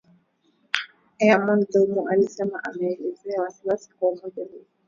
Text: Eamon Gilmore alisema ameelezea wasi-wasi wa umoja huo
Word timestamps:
Eamon 1.23 1.61
Gilmore 1.69 2.09
alisema 2.13 2.63
ameelezea 2.63 3.41
wasi-wasi 3.41 3.89
wa 4.01 4.09
umoja 4.09 4.43
huo 4.43 4.61